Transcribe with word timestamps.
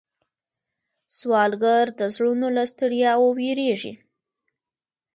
سوالګر 1.17 1.85
د 1.99 2.01
زړونو 2.15 2.47
له 2.57 2.63
ستړیا 2.71 3.11
ویریږي 3.19 3.93